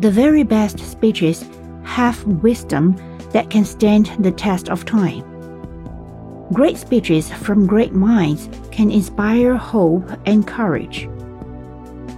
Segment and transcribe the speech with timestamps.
[0.00, 1.44] The very best speeches
[1.82, 2.94] have wisdom
[3.32, 5.24] that can stand the test of time.
[6.52, 11.08] Great speeches from great minds can inspire hope and courage.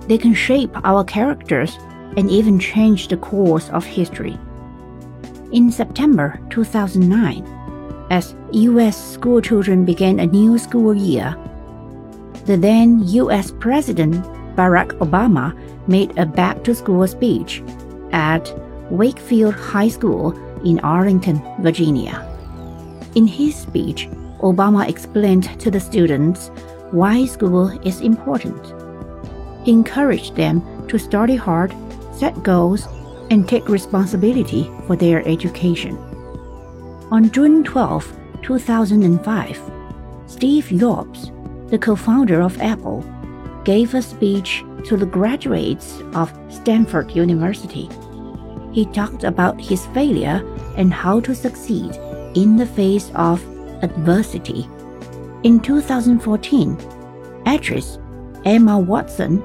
[0.09, 1.79] They can shape our characters
[2.19, 4.39] and even change the course of history.
[5.53, 11.35] In September 2009, as US school children began a new school year,
[12.45, 14.23] the then US President
[14.61, 15.57] Barack Obama
[15.89, 17.63] made a back to school speech
[18.13, 18.53] at
[18.91, 22.15] Wakefield High School in Arlington, Virginia.
[23.15, 24.11] In his speech,
[24.41, 26.51] Obama explained to the students
[26.91, 28.61] why school is important.
[29.65, 31.75] He encouraged them to study hard,
[32.13, 32.87] set goals,
[33.31, 35.97] and take responsibility for their education.
[37.11, 39.71] On June 12, 2005,
[40.27, 41.33] Steve Jobs,
[41.69, 43.03] the co founder of Apple,
[43.65, 47.89] gave a speech to the graduates of Stanford University.
[48.73, 50.43] He talked about his failure
[50.77, 51.97] and how to succeed
[52.35, 53.45] in the face of
[53.83, 54.69] adversity.
[55.43, 56.79] In 2014,
[57.47, 57.99] actress
[58.45, 59.43] Emma Watson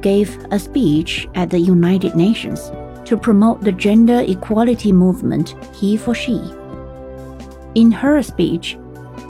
[0.00, 2.70] gave a speech at the United Nations
[3.04, 6.40] to promote the gender equality movement He for She.
[7.74, 8.78] In her speech,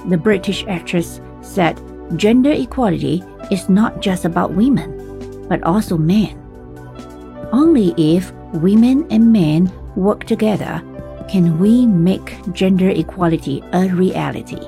[0.09, 1.81] the British actress said
[2.17, 6.39] gender equality is not just about women, but also men.
[7.53, 10.83] Only if women and men work together
[11.29, 14.61] can we make gender equality a reality.